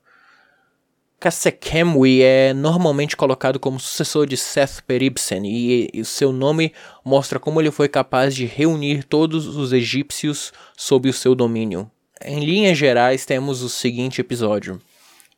Kassekemwi 1.19 2.21
é 2.21 2.53
normalmente 2.53 3.17
colocado 3.17 3.59
como 3.59 3.79
sucessor 3.79 4.27
de 4.27 4.37
Seth 4.37 4.81
Peribsen 4.85 5.45
e, 5.45 5.89
e 5.91 6.05
seu 6.05 6.31
nome 6.31 6.71
mostra 7.03 7.39
como 7.39 7.59
ele 7.59 7.71
foi 7.71 7.89
capaz 7.89 8.35
de 8.35 8.45
reunir 8.45 9.03
todos 9.03 9.47
os 9.47 9.73
egípcios 9.73 10.53
sob 10.77 11.09
o 11.09 11.13
seu 11.13 11.33
domínio. 11.33 11.89
Em 12.23 12.45
linhas 12.45 12.77
gerais, 12.77 13.25
temos 13.25 13.63
o 13.63 13.69
seguinte 13.69 14.21
episódio. 14.21 14.79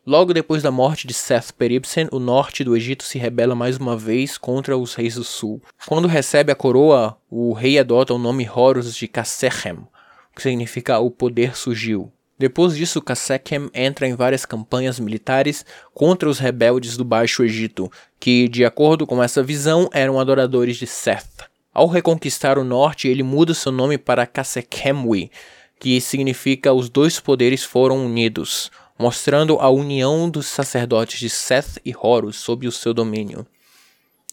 Logo 0.06 0.34
depois 0.34 0.62
da 0.62 0.72
morte 0.72 1.08
de 1.08 1.14
Seth 1.14 1.52
Peribsen, 1.52 2.10
o 2.12 2.20
norte 2.20 2.64
do 2.64 2.76
Egito 2.76 3.04
se 3.04 3.18
rebela 3.18 3.56
mais 3.56 3.78
uma 3.78 3.96
vez 3.96 4.38
contra 4.38 4.78
os 4.78 4.96
reis 4.96 5.16
do 5.16 5.24
sul. 5.24 5.62
Quando 5.86 6.08
recebe 6.08 6.52
a 6.52 6.56
coroa, 6.56 7.18
o 7.30 7.54
rei 7.54 7.80
adota 7.80 8.14
o 8.14 8.18
nome 8.18 8.50
Horus 8.50 8.96
de 8.96 9.08
Kasechem, 9.08 9.80
que 10.36 10.42
significa 10.42 11.00
o 11.00 11.10
poder 11.10 11.56
surgiu. 11.56 12.12
Depois 12.40 12.74
disso, 12.74 13.02
Kassekem 13.02 13.70
entra 13.74 14.08
em 14.08 14.16
várias 14.16 14.46
campanhas 14.46 14.98
militares 14.98 15.66
contra 15.94 16.30
os 16.30 16.40
rebeldes 16.40 16.96
do 16.96 17.04
Baixo 17.04 17.44
Egito, 17.44 17.92
que, 18.18 18.48
de 18.48 18.64
acordo 18.64 19.06
com 19.06 19.22
essa 19.22 19.44
visão, 19.44 19.90
eram 19.92 20.18
adoradores 20.18 20.78
de 20.78 20.88
Seth. 20.88 21.50
Ao 21.74 21.86
reconquistar 21.86 22.58
o 22.58 22.64
norte, 22.64 23.10
ele 23.10 23.24
muda 23.24 23.54
seu 23.54 23.74
nome 23.74 23.98
para 23.98 24.26
Kassekemwi, 24.26 25.30
que 25.78 26.00
significa 26.00 26.72
os 26.72 26.90
dois 26.90 27.20
poderes 27.20 27.66
foram 27.66 28.06
unidos, 28.06 28.72
mostrando 28.98 29.58
a 29.60 29.70
união 29.70 30.30
dos 30.30 30.46
sacerdotes 30.48 31.20
de 31.20 31.30
Seth 31.30 31.78
e 31.84 31.94
Horus 31.94 32.38
sob 32.38 32.66
o 32.66 32.72
seu 32.72 32.94
domínio. 32.94 33.46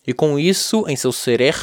E 0.07 0.13
com 0.13 0.39
isso, 0.39 0.85
em 0.87 0.95
seu 0.95 1.11
serer, 1.11 1.57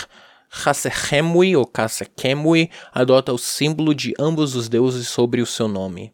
Kassekemwi 0.49 1.55
ou 1.55 1.65
Kassekemwi 1.65 2.69
adota 2.93 3.31
o 3.31 3.37
símbolo 3.37 3.95
de 3.95 4.13
ambos 4.19 4.55
os 4.57 4.67
deuses 4.67 5.07
sobre 5.07 5.41
o 5.41 5.45
seu 5.45 5.69
nome. 5.69 6.13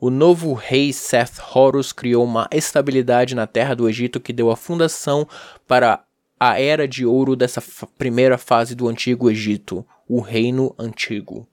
O 0.00 0.08
novo 0.08 0.54
rei 0.54 0.94
Seth 0.94 1.38
Horus 1.54 1.92
criou 1.92 2.24
uma 2.24 2.48
estabilidade 2.50 3.34
na 3.34 3.46
terra 3.46 3.74
do 3.74 3.86
Egito 3.86 4.18
que 4.18 4.32
deu 4.32 4.50
a 4.50 4.56
fundação 4.56 5.28
para 5.68 6.02
a 6.38 6.58
era 6.58 6.88
de 6.88 7.04
ouro 7.04 7.36
dessa 7.36 7.62
primeira 7.98 8.38
fase 8.38 8.74
do 8.74 8.88
Antigo 8.88 9.30
Egito, 9.30 9.86
o 10.08 10.20
Reino 10.20 10.74
Antigo. 10.78 11.46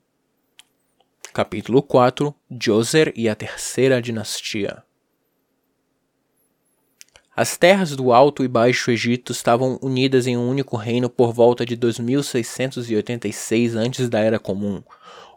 Capítulo 1.34 1.84
4 1.84 2.34
Djoser 2.50 3.12
e 3.18 3.28
a 3.28 3.36
Terceira 3.36 4.02
Dinastia 4.02 4.82
As 7.36 7.58
terras 7.58 7.98
do 7.98 8.14
Alto 8.14 8.46
e 8.46 8.48
Baixo 8.48 8.92
Egito 8.92 9.34
estavam 9.34 9.78
unidas 9.82 10.26
em 10.26 10.38
um 10.38 10.50
único 10.50 10.78
reino 10.78 11.10
por 11.10 11.34
volta 11.34 11.66
de 11.66 11.76
2686 11.76 13.76
antes 13.76 14.08
da 14.08 14.20
Era 14.20 14.40
Comum. 14.40 14.82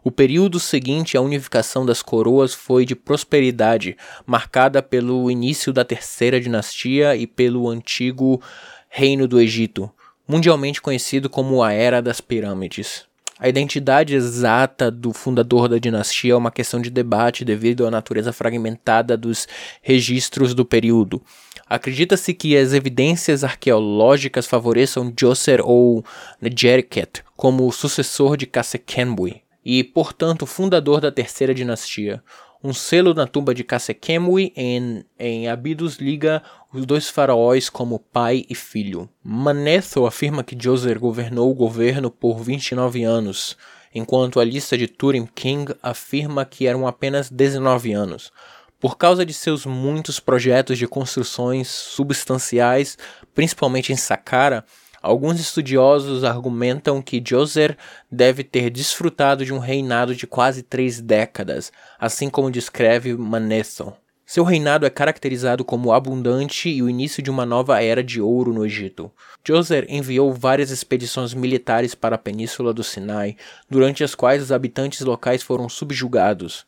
O 0.03 0.09
período 0.09 0.59
seguinte 0.59 1.15
à 1.15 1.21
unificação 1.21 1.85
das 1.85 2.01
coroas 2.01 2.55
foi 2.55 2.85
de 2.85 2.95
prosperidade, 2.95 3.95
marcada 4.25 4.81
pelo 4.81 5.29
início 5.29 5.71
da 5.71 5.85
terceira 5.85 6.41
dinastia 6.41 7.15
e 7.15 7.27
pelo 7.27 7.69
antigo 7.69 8.41
Reino 8.89 9.27
do 9.27 9.39
Egito, 9.39 9.91
mundialmente 10.27 10.81
conhecido 10.81 11.29
como 11.29 11.61
a 11.61 11.71
Era 11.71 12.01
das 12.01 12.19
Pirâmides. 12.19 13.05
A 13.37 13.47
identidade 13.47 14.15
exata 14.15 14.89
do 14.89 15.13
fundador 15.13 15.69
da 15.69 15.77
dinastia 15.77 16.33
é 16.33 16.35
uma 16.35 16.51
questão 16.51 16.81
de 16.81 16.89
debate 16.89 17.45
devido 17.45 17.85
à 17.85 17.91
natureza 17.91 18.33
fragmentada 18.33 19.15
dos 19.15 19.47
registros 19.83 20.55
do 20.55 20.65
período. 20.65 21.21
Acredita-se 21.69 22.33
que 22.33 22.57
as 22.57 22.73
evidências 22.73 23.43
arqueológicas 23.43 24.47
favoreçam 24.47 25.11
Djoser 25.11 25.61
ou 25.63 26.03
Nejerket 26.41 27.23
como 27.37 27.71
sucessor 27.71 28.35
de 28.35 28.47
Kassekenbui 28.47 29.43
e, 29.63 29.83
portanto, 29.83 30.45
fundador 30.45 30.99
da 31.01 31.11
terceira 31.11 31.53
dinastia. 31.53 32.23
Um 32.63 32.73
selo 32.73 33.15
na 33.15 33.25
tumba 33.25 33.55
de 33.55 33.63
Kassekemui 33.63 34.53
em, 34.55 35.03
em 35.17 35.47
Abidos 35.47 35.95
liga 35.95 36.43
os 36.71 36.85
dois 36.85 37.09
faraós 37.09 37.69
como 37.69 37.97
pai 37.97 38.45
e 38.47 38.53
filho. 38.53 39.09
Manetho 39.23 40.05
afirma 40.05 40.43
que 40.43 40.55
Djoser 40.55 40.99
governou 40.99 41.49
o 41.49 41.55
governo 41.55 42.11
por 42.11 42.39
29 42.39 43.03
anos, 43.03 43.57
enquanto 43.93 44.39
a 44.39 44.43
lista 44.43 44.77
de 44.77 44.87
Turim 44.87 45.25
King 45.25 45.73
afirma 45.81 46.45
que 46.45 46.67
eram 46.67 46.85
apenas 46.85 47.31
19 47.31 47.93
anos. 47.93 48.31
Por 48.79 48.95
causa 48.95 49.25
de 49.25 49.33
seus 49.33 49.65
muitos 49.65 50.19
projetos 50.19 50.77
de 50.77 50.87
construções 50.87 51.67
substanciais, 51.67 52.95
principalmente 53.33 53.91
em 53.91 53.95
Saqqara, 53.95 54.63
Alguns 55.01 55.39
estudiosos 55.39 56.23
argumentam 56.23 57.01
que 57.01 57.19
Djoser 57.19 57.75
deve 58.11 58.43
ter 58.43 58.69
desfrutado 58.69 59.43
de 59.43 59.51
um 59.51 59.57
reinado 59.57 60.15
de 60.15 60.27
quase 60.27 60.61
três 60.61 61.01
décadas, 61.01 61.71
assim 61.99 62.29
como 62.29 62.51
descreve 62.51 63.15
Manetho. 63.15 63.93
Seu 64.23 64.43
reinado 64.43 64.85
é 64.85 64.89
caracterizado 64.91 65.65
como 65.65 65.91
abundante 65.91 66.69
e 66.69 66.83
o 66.83 66.89
início 66.89 67.21
de 67.23 67.31
uma 67.31 67.45
nova 67.47 67.83
era 67.83 68.03
de 68.03 68.21
ouro 68.21 68.53
no 68.53 68.63
Egito. 68.63 69.11
Djoser 69.43 69.87
enviou 69.89 70.31
várias 70.31 70.69
expedições 70.69 71.33
militares 71.33 71.95
para 71.95 72.15
a 72.15 72.19
península 72.19 72.71
do 72.71 72.83
Sinai, 72.83 73.35
durante 73.67 74.03
as 74.03 74.13
quais 74.13 74.41
os 74.41 74.51
habitantes 74.51 75.01
locais 75.01 75.41
foram 75.41 75.67
subjugados. 75.67 76.65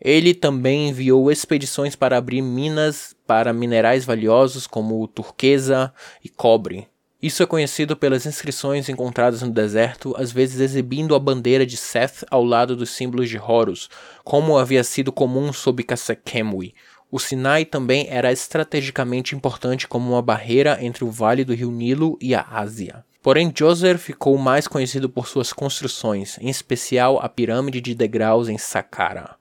Ele 0.00 0.32
também 0.32 0.88
enviou 0.88 1.30
expedições 1.30 1.94
para 1.94 2.16
abrir 2.16 2.40
minas 2.40 3.14
para 3.26 3.52
minerais 3.52 4.04
valiosos 4.06 4.66
como 4.66 5.06
turquesa 5.06 5.92
e 6.24 6.28
cobre. 6.30 6.88
Isso 7.22 7.42
é 7.42 7.46
conhecido 7.46 7.94
pelas 7.94 8.24
inscrições 8.24 8.88
encontradas 8.88 9.42
no 9.42 9.50
deserto, 9.50 10.14
às 10.16 10.32
vezes 10.32 10.58
exibindo 10.58 11.14
a 11.14 11.18
bandeira 11.18 11.66
de 11.66 11.76
Seth 11.76 12.24
ao 12.30 12.42
lado 12.42 12.74
dos 12.74 12.90
símbolos 12.90 13.28
de 13.28 13.38
Horus, 13.38 13.90
como 14.24 14.56
havia 14.56 14.82
sido 14.82 15.12
comum 15.12 15.52
sob 15.52 15.82
Kassekemui. 15.82 16.74
O 17.10 17.18
Sinai 17.18 17.66
também 17.66 18.06
era 18.08 18.32
estrategicamente 18.32 19.34
importante 19.34 19.86
como 19.86 20.12
uma 20.12 20.22
barreira 20.22 20.78
entre 20.80 21.04
o 21.04 21.10
vale 21.10 21.44
do 21.44 21.52
rio 21.52 21.70
Nilo 21.70 22.16
e 22.22 22.34
a 22.34 22.40
Ásia. 22.40 23.04
Porém, 23.20 23.50
Djoser 23.50 23.98
ficou 23.98 24.38
mais 24.38 24.66
conhecido 24.66 25.10
por 25.10 25.28
suas 25.28 25.52
construções, 25.52 26.38
em 26.40 26.48
especial 26.48 27.18
a 27.20 27.28
pirâmide 27.28 27.82
de 27.82 27.94
degraus 27.94 28.48
em 28.48 28.56
Saqqara. 28.56 29.36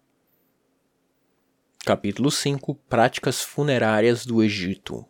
Capítulo 1.86 2.30
5 2.30 2.76
Práticas 2.90 3.42
funerárias 3.42 4.26
do 4.26 4.44
Egito 4.44 5.06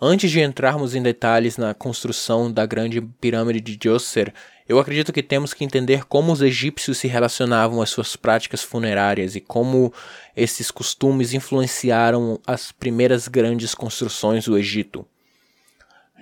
Antes 0.00 0.30
de 0.30 0.40
entrarmos 0.40 0.94
em 0.94 1.02
detalhes 1.02 1.56
na 1.56 1.74
construção 1.74 2.52
da 2.52 2.64
grande 2.64 3.00
pirâmide 3.00 3.60
de 3.60 3.76
Djoser, 3.76 4.32
eu 4.68 4.78
acredito 4.78 5.12
que 5.12 5.24
temos 5.24 5.52
que 5.52 5.64
entender 5.64 6.04
como 6.04 6.30
os 6.30 6.40
egípcios 6.40 6.98
se 6.98 7.08
relacionavam 7.08 7.82
às 7.82 7.90
suas 7.90 8.14
práticas 8.14 8.62
funerárias 8.62 9.34
e 9.34 9.40
como 9.40 9.92
esses 10.36 10.70
costumes 10.70 11.34
influenciaram 11.34 12.38
as 12.46 12.70
primeiras 12.70 13.26
grandes 13.26 13.74
construções 13.74 14.44
do 14.44 14.56
Egito. 14.56 15.04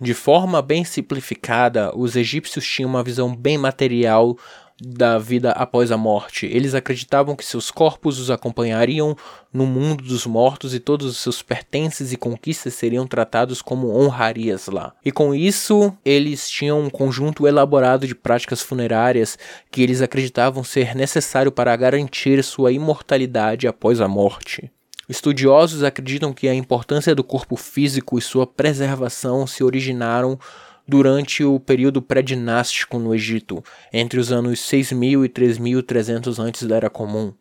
De 0.00 0.14
forma 0.14 0.62
bem 0.62 0.82
simplificada, 0.82 1.94
os 1.94 2.16
egípcios 2.16 2.66
tinham 2.66 2.88
uma 2.88 3.02
visão 3.02 3.36
bem 3.36 3.58
material 3.58 4.38
da 4.80 5.18
vida 5.18 5.52
após 5.52 5.90
a 5.90 5.96
morte. 5.96 6.46
Eles 6.46 6.74
acreditavam 6.74 7.34
que 7.34 7.44
seus 7.44 7.70
corpos 7.70 8.18
os 8.18 8.30
acompanhariam 8.30 9.16
no 9.52 9.64
mundo 9.64 10.04
dos 10.04 10.26
mortos 10.26 10.74
e 10.74 10.80
todos 10.80 11.06
os 11.06 11.18
seus 11.18 11.40
pertences 11.40 12.12
e 12.12 12.16
conquistas 12.16 12.74
seriam 12.74 13.06
tratados 13.06 13.62
como 13.62 13.96
honrarias 13.96 14.66
lá. 14.66 14.92
E 15.04 15.10
com 15.10 15.34
isso, 15.34 15.96
eles 16.04 16.50
tinham 16.50 16.80
um 16.80 16.90
conjunto 16.90 17.46
elaborado 17.46 18.06
de 18.06 18.14
práticas 18.14 18.60
funerárias 18.60 19.38
que 19.70 19.82
eles 19.82 20.02
acreditavam 20.02 20.62
ser 20.62 20.94
necessário 20.94 21.50
para 21.50 21.74
garantir 21.74 22.44
sua 22.44 22.70
imortalidade 22.70 23.66
após 23.66 24.00
a 24.00 24.08
morte. 24.08 24.70
Estudiosos 25.08 25.84
acreditam 25.84 26.32
que 26.32 26.48
a 26.48 26.54
importância 26.54 27.14
do 27.14 27.22
corpo 27.22 27.54
físico 27.54 28.18
e 28.18 28.22
sua 28.22 28.44
preservação 28.44 29.46
se 29.46 29.62
originaram 29.62 30.38
durante 30.86 31.42
o 31.44 31.58
período 31.58 32.00
pré-dinástico 32.00 32.98
no 32.98 33.14
Egito, 33.14 33.62
entre 33.92 34.20
os 34.20 34.30
anos 34.30 34.60
6000 34.60 35.24
e 35.24 35.28
3300 35.28 36.38
antes 36.38 36.62
da 36.62 36.76
Era 36.76 36.90
Comum. 36.90 37.32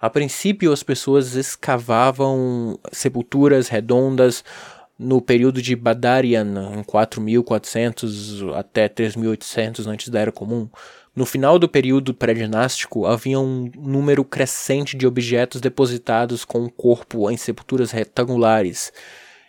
A 0.00 0.10
princípio, 0.10 0.72
as 0.72 0.82
pessoas 0.82 1.34
escavavam 1.34 2.78
sepulturas 2.92 3.68
redondas 3.68 4.44
no 4.98 5.20
período 5.20 5.60
de 5.60 5.74
Badarian, 5.74 6.72
em 6.76 6.82
4400 6.82 8.42
até 8.54 8.88
3800 8.88 9.86
antes 9.86 10.08
da 10.08 10.20
Era 10.20 10.32
Comum. 10.32 10.68
No 11.14 11.24
final 11.24 11.58
do 11.58 11.66
período 11.66 12.12
pré-dinástico, 12.12 13.06
havia 13.06 13.40
um 13.40 13.70
número 13.74 14.22
crescente 14.22 14.98
de 14.98 15.06
objetos 15.06 15.62
depositados 15.62 16.44
com 16.44 16.64
o 16.64 16.70
corpo 16.70 17.30
em 17.30 17.38
sepulturas 17.38 17.90
retangulares, 17.90 18.92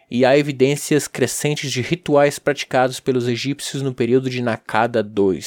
e 0.09 0.25
há 0.25 0.37
evidências 0.37 1.07
crescentes 1.07 1.71
de 1.71 1.81
rituais 1.81 2.39
praticados 2.39 2.99
pelos 2.99 3.27
egípcios 3.27 3.81
no 3.81 3.93
período 3.93 4.29
de 4.29 4.41
Nakada 4.41 4.99
II. 4.99 5.39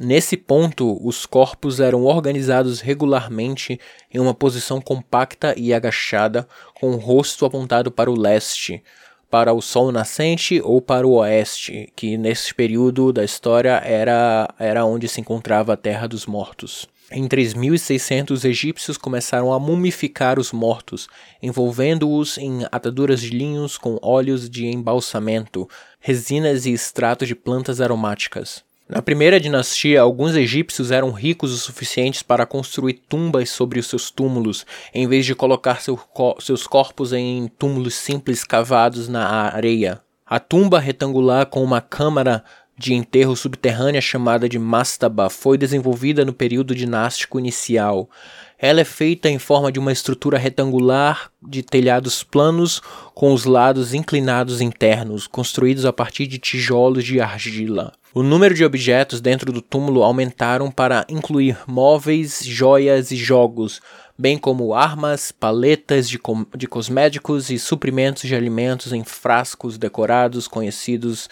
Nesse 0.00 0.36
ponto, 0.36 0.98
os 1.06 1.24
corpos 1.24 1.78
eram 1.78 2.04
organizados 2.04 2.80
regularmente 2.80 3.78
em 4.12 4.18
uma 4.18 4.34
posição 4.34 4.80
compacta 4.80 5.54
e 5.56 5.72
agachada, 5.72 6.48
com 6.74 6.90
o 6.90 6.96
rosto 6.96 7.46
apontado 7.46 7.92
para 7.92 8.10
o 8.10 8.18
leste, 8.18 8.82
para 9.30 9.52
o 9.52 9.62
sol 9.62 9.92
nascente 9.92 10.60
ou 10.62 10.80
para 10.80 11.06
o 11.06 11.14
oeste, 11.14 11.92
que 11.94 12.16
nesse 12.16 12.52
período 12.52 13.12
da 13.12 13.24
história 13.24 13.80
era, 13.84 14.52
era 14.58 14.84
onde 14.84 15.08
se 15.08 15.20
encontrava 15.20 15.74
a 15.74 15.76
Terra 15.76 16.08
dos 16.08 16.26
Mortos. 16.26 16.88
Em 17.16 17.28
3600, 17.28 18.38
os 18.38 18.44
egípcios 18.44 18.98
começaram 18.98 19.52
a 19.52 19.60
mumificar 19.60 20.36
os 20.36 20.50
mortos, 20.50 21.06
envolvendo-os 21.40 22.36
em 22.38 22.66
ataduras 22.72 23.20
de 23.20 23.30
linhos 23.30 23.78
com 23.78 23.96
óleos 24.02 24.50
de 24.50 24.66
embalsamento, 24.66 25.68
resinas 26.00 26.66
e 26.66 26.72
extratos 26.72 27.28
de 27.28 27.36
plantas 27.36 27.80
aromáticas. 27.80 28.64
Na 28.88 29.00
primeira 29.00 29.38
dinastia, 29.38 30.00
alguns 30.00 30.34
egípcios 30.34 30.90
eram 30.90 31.12
ricos 31.12 31.52
o 31.52 31.56
suficientes 31.56 32.20
para 32.20 32.44
construir 32.44 32.94
tumbas 33.08 33.48
sobre 33.48 33.78
os 33.78 33.86
seus 33.86 34.10
túmulos, 34.10 34.66
em 34.92 35.06
vez 35.06 35.24
de 35.24 35.36
colocar 35.36 35.80
seu 35.80 35.96
co 35.96 36.34
seus 36.40 36.66
corpos 36.66 37.12
em 37.12 37.46
túmulos 37.46 37.94
simples 37.94 38.42
cavados 38.42 39.08
na 39.08 39.54
areia. 39.54 40.00
A 40.26 40.40
tumba 40.40 40.80
retangular 40.80 41.46
com 41.46 41.62
uma 41.62 41.80
câmara 41.80 42.42
de 42.76 42.94
enterro 42.94 43.36
subterrânea 43.36 44.00
chamada 44.00 44.48
de 44.48 44.58
mastaba 44.58 45.30
foi 45.30 45.56
desenvolvida 45.56 46.24
no 46.24 46.32
período 46.32 46.74
dinástico 46.74 47.38
inicial. 47.38 48.10
Ela 48.58 48.80
é 48.80 48.84
feita 48.84 49.28
em 49.28 49.38
forma 49.38 49.70
de 49.70 49.78
uma 49.78 49.92
estrutura 49.92 50.38
retangular 50.38 51.30
de 51.42 51.62
telhados 51.62 52.22
planos 52.22 52.80
com 53.14 53.32
os 53.32 53.44
lados 53.44 53.94
inclinados 53.94 54.60
internos, 54.60 55.26
construídos 55.26 55.84
a 55.84 55.92
partir 55.92 56.26
de 56.26 56.38
tijolos 56.38 57.04
de 57.04 57.20
argila. 57.20 57.92
O 58.12 58.22
número 58.22 58.54
de 58.54 58.64
objetos 58.64 59.20
dentro 59.20 59.52
do 59.52 59.60
túmulo 59.60 60.02
aumentaram 60.02 60.70
para 60.70 61.04
incluir 61.08 61.58
móveis, 61.66 62.44
joias 62.44 63.10
e 63.10 63.16
jogos, 63.16 63.80
bem 64.16 64.38
como 64.38 64.72
armas, 64.72 65.32
paletas 65.32 66.08
de, 66.08 66.20
de 66.56 66.66
cosméticos 66.68 67.50
e 67.50 67.58
suprimentos 67.58 68.22
de 68.22 68.34
alimentos 68.34 68.92
em 68.92 69.02
frascos 69.02 69.76
decorados 69.76 70.46
conhecidos 70.46 71.28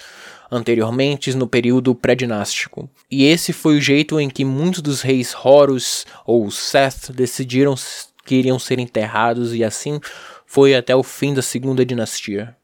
anteriormente 0.52 1.34
no 1.34 1.46
período 1.46 1.94
pré-dinástico. 1.94 2.88
E 3.10 3.24
esse 3.24 3.54
foi 3.54 3.78
o 3.78 3.80
jeito 3.80 4.20
em 4.20 4.28
que 4.28 4.44
muitos 4.44 4.82
dos 4.82 5.00
reis 5.00 5.34
Horus 5.34 6.04
ou 6.26 6.50
Seth 6.50 7.10
decidiram 7.10 7.74
que 8.26 8.34
iriam 8.34 8.58
ser 8.58 8.78
enterrados 8.78 9.54
e 9.54 9.64
assim 9.64 9.98
foi 10.46 10.74
até 10.74 10.94
o 10.94 11.02
fim 11.02 11.32
da 11.32 11.40
segunda 11.40 11.86
dinastia. 11.86 12.54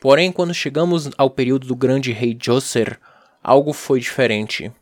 Porém, 0.00 0.32
quando 0.32 0.52
chegamos 0.52 1.08
ao 1.16 1.30
período 1.30 1.68
do 1.68 1.76
grande 1.76 2.10
rei 2.10 2.34
Djoser, 2.34 2.98
algo 3.40 3.72
foi 3.72 4.00
diferente. 4.00 4.72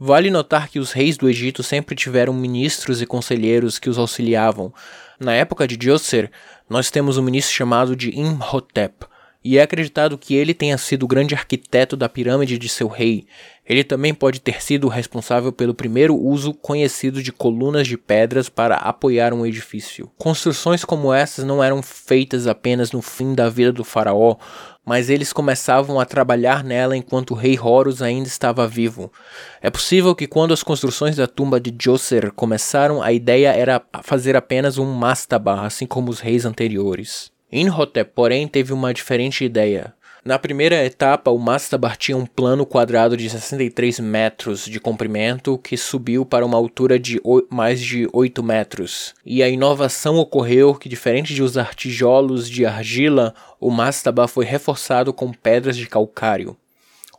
Vale 0.00 0.30
notar 0.30 0.68
que 0.68 0.78
os 0.78 0.92
reis 0.92 1.18
do 1.18 1.28
Egito 1.28 1.62
sempre 1.62 1.94
tiveram 1.94 2.32
ministros 2.32 3.02
e 3.02 3.06
conselheiros 3.06 3.78
que 3.78 3.90
os 3.90 3.98
auxiliavam. 3.98 4.72
Na 5.20 5.34
época 5.34 5.68
de 5.68 5.76
Djoser, 5.76 6.30
nós 6.70 6.90
temos 6.90 7.18
um 7.18 7.22
ministro 7.22 7.52
chamado 7.52 7.94
de 7.94 8.10
Imhotep, 8.18 9.06
e 9.44 9.56
é 9.56 9.62
acreditado 9.62 10.18
que 10.18 10.34
ele 10.34 10.52
tenha 10.52 10.76
sido 10.76 11.04
o 11.04 11.08
grande 11.08 11.34
arquiteto 11.34 11.96
da 11.96 12.08
pirâmide 12.08 12.58
de 12.58 12.68
seu 12.68 12.88
rei. 12.88 13.26
Ele 13.64 13.84
também 13.84 14.12
pode 14.12 14.40
ter 14.40 14.62
sido 14.62 14.84
o 14.84 14.90
responsável 14.90 15.52
pelo 15.52 15.74
primeiro 15.74 16.16
uso 16.16 16.54
conhecido 16.54 17.22
de 17.22 17.30
colunas 17.30 17.86
de 17.86 17.96
pedras 17.96 18.48
para 18.48 18.76
apoiar 18.76 19.32
um 19.32 19.46
edifício. 19.46 20.10
Construções 20.16 20.84
como 20.84 21.12
essas 21.12 21.44
não 21.44 21.62
eram 21.62 21.82
feitas 21.82 22.46
apenas 22.46 22.92
no 22.92 23.02
fim 23.02 23.34
da 23.34 23.48
vida 23.48 23.72
do 23.72 23.84
faraó, 23.84 24.36
mas 24.84 25.10
eles 25.10 25.34
começavam 25.34 26.00
a 26.00 26.06
trabalhar 26.06 26.64
nela 26.64 26.96
enquanto 26.96 27.32
o 27.32 27.34
rei 27.34 27.58
Horus 27.60 28.00
ainda 28.00 28.26
estava 28.26 28.66
vivo. 28.66 29.12
É 29.60 29.68
possível 29.68 30.14
que 30.14 30.26
quando 30.26 30.54
as 30.54 30.62
construções 30.62 31.14
da 31.14 31.26
tumba 31.26 31.60
de 31.60 31.70
Djoser 31.70 32.32
começaram, 32.32 33.02
a 33.02 33.12
ideia 33.12 33.52
era 33.52 33.82
fazer 34.02 34.34
apenas 34.34 34.78
um 34.78 34.90
mastaba, 34.90 35.60
assim 35.60 35.86
como 35.86 36.10
os 36.10 36.20
reis 36.20 36.46
anteriores. 36.46 37.30
Inhotep, 37.50 38.12
porém, 38.14 38.46
teve 38.46 38.72
uma 38.72 38.92
diferente 38.92 39.44
ideia. 39.44 39.94
Na 40.24 40.38
primeira 40.38 40.84
etapa, 40.84 41.30
o 41.30 41.38
Mastabar 41.38 41.96
tinha 41.96 42.16
um 42.16 42.26
plano 42.26 42.66
quadrado 42.66 43.16
de 43.16 43.30
63 43.30 44.00
metros 44.00 44.66
de 44.66 44.78
comprimento 44.78 45.56
que 45.56 45.76
subiu 45.76 46.26
para 46.26 46.44
uma 46.44 46.58
altura 46.58 46.98
de 46.98 47.18
mais 47.48 47.80
de 47.80 48.06
8 48.12 48.42
metros. 48.42 49.14
E 49.24 49.42
a 49.42 49.48
inovação 49.48 50.16
ocorreu 50.16 50.74
que, 50.74 50.88
diferente 50.88 51.32
de 51.32 51.42
usar 51.42 51.74
tijolos 51.74 52.50
de 52.50 52.66
argila, 52.66 53.34
o 53.58 53.70
Mastabar 53.70 54.28
foi 54.28 54.44
reforçado 54.44 55.14
com 55.14 55.32
pedras 55.32 55.76
de 55.76 55.86
calcário. 55.86 56.56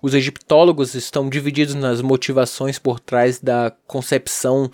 Os 0.02 0.14
egiptólogos 0.14 0.94
estão 0.94 1.28
divididos 1.28 1.74
nas 1.74 2.02
motivações 2.02 2.78
por 2.78 3.00
trás 3.00 3.40
da 3.40 3.74
concepção 3.88 4.70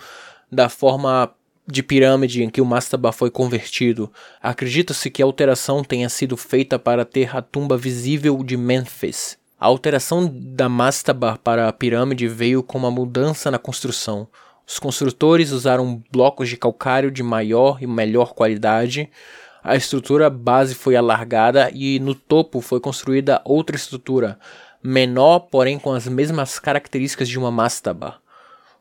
da 0.52 0.68
forma 0.68 1.34
de 1.68 1.82
pirâmide 1.82 2.44
em 2.44 2.50
que 2.50 2.62
o 2.62 2.66
mastaba 2.66 3.12
foi 3.12 3.32
convertido. 3.32 4.12
Acredita-se 4.42 5.10
que 5.10 5.22
a 5.22 5.26
alteração 5.26 5.84
tenha 5.84 6.10
sido 6.10 6.38
feita 6.38 6.78
para 6.78 7.04
ter 7.04 7.36
a 7.36 7.42
tumba 7.42 7.78
visível 7.78 8.44
de 8.44 8.56
Memphis. 8.56 9.38
A 9.60 9.66
alteração 9.66 10.30
da 10.32 10.70
mastaba 10.70 11.40
para 11.44 11.68
a 11.68 11.74
pirâmide 11.74 12.28
veio 12.28 12.62
com 12.62 12.78
uma 12.78 12.92
mudança 12.92 13.50
na 13.50 13.58
construção. 13.58 14.28
Os 14.68 14.80
construtores 14.80 15.52
usaram 15.52 16.04
blocos 16.12 16.50
de 16.50 16.58
calcário 16.58 17.10
de 17.10 17.24
maior 17.24 17.78
e 17.82 17.88
melhor 17.88 18.34
qualidade. 18.34 19.10
A 19.64 19.76
estrutura 19.76 20.30
base 20.30 20.76
foi 20.76 20.96
alargada 20.96 21.72
e 21.74 22.00
no 22.00 22.14
topo 22.14 22.62
foi 22.62 22.80
construída 22.80 23.42
outra 23.46 23.76
estrutura, 23.76 24.38
menor, 24.84 25.40
porém 25.40 25.80
com 25.80 25.92
as 25.92 26.08
mesmas 26.08 26.60
características 26.60 27.28
de 27.28 27.40
uma 27.40 27.50
mastaba. 27.50 28.25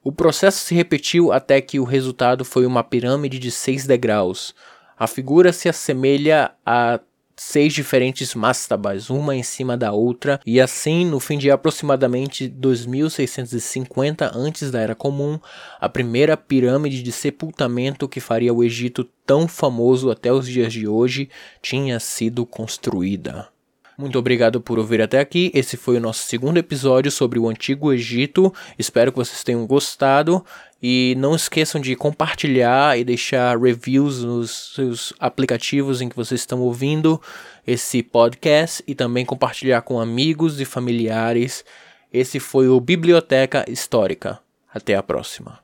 O 0.04 0.12
processo 0.12 0.58
se 0.58 0.74
repetiu 0.74 1.32
até 1.32 1.62
que 1.62 1.80
o 1.80 1.84
resultado 1.84 2.44
foi 2.44 2.66
uma 2.66 2.84
pirâmide 2.84 3.38
de 3.38 3.50
seis 3.50 3.86
degraus. 3.86 4.54
A 4.98 5.06
figura 5.06 5.50
se 5.50 5.66
assemelha 5.66 6.52
à 6.64 7.00
seis 7.34 7.72
diferentes 7.72 8.34
mastabas, 8.34 9.08
uma 9.08 9.34
em 9.34 9.42
cima 9.42 9.78
da 9.78 9.92
outra, 9.92 10.38
e 10.44 10.60
assim, 10.60 11.06
no 11.06 11.18
fim 11.18 11.38
de 11.38 11.50
aproximadamente 11.50 12.46
2650 12.46 14.30
antes 14.36 14.70
da 14.70 14.78
Era 14.78 14.94
Comum, 14.94 15.40
a 15.80 15.88
primeira 15.88 16.36
pirâmide 16.36 17.02
de 17.02 17.10
sepultamento 17.10 18.06
que 18.06 18.20
faria 18.20 18.52
o 18.52 18.62
Egito 18.62 19.04
tão 19.24 19.48
famoso 19.48 20.10
até 20.10 20.30
os 20.30 20.46
dias 20.46 20.70
de 20.70 20.86
hoje 20.86 21.30
tinha 21.62 21.98
sido 21.98 22.44
construída. 22.44 23.53
Muito 23.96 24.18
obrigado 24.18 24.60
por 24.60 24.78
ouvir 24.78 25.00
até 25.00 25.20
aqui. 25.20 25.50
Esse 25.54 25.76
foi 25.76 25.96
o 25.96 26.00
nosso 26.00 26.26
segundo 26.26 26.56
episódio 26.58 27.10
sobre 27.10 27.38
o 27.38 27.48
Antigo 27.48 27.92
Egito. 27.92 28.52
Espero 28.78 29.12
que 29.12 29.18
vocês 29.18 29.44
tenham 29.44 29.66
gostado. 29.66 30.44
E 30.82 31.14
não 31.16 31.34
esqueçam 31.34 31.80
de 31.80 31.96
compartilhar 31.96 32.98
e 32.98 33.04
deixar 33.04 33.56
reviews 33.56 34.22
nos 34.22 34.74
seus 34.74 35.14
aplicativos 35.18 36.02
em 36.02 36.08
que 36.08 36.16
vocês 36.16 36.40
estão 36.40 36.60
ouvindo 36.60 37.20
esse 37.66 38.02
podcast 38.02 38.84
e 38.86 38.94
também 38.94 39.24
compartilhar 39.24 39.80
com 39.82 39.98
amigos 39.98 40.60
e 40.60 40.64
familiares. 40.64 41.64
Esse 42.12 42.38
foi 42.38 42.68
o 42.68 42.80
Biblioteca 42.80 43.64
Histórica. 43.68 44.40
Até 44.72 44.94
a 44.94 45.02
próxima. 45.02 45.60